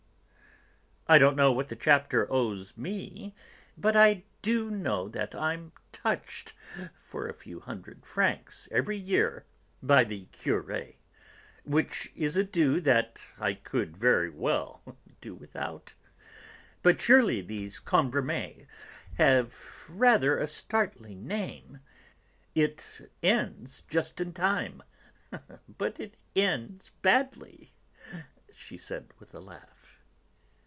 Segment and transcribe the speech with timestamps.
[1.07, 3.35] "I don't know what the Chapter owes me,
[3.77, 6.53] but I do know that I'm 'touched'
[7.03, 9.43] for a hundred francs, every year,
[9.83, 10.95] by the Curé,
[11.65, 15.93] which is a due that I could very well do without.
[16.81, 18.65] But surely these Cambremers
[19.17, 19.53] have
[19.89, 21.81] rather a startling name.
[22.55, 24.81] It ends just in time,
[25.67, 27.73] but it ends badly!"
[28.55, 29.79] she said with a laugh.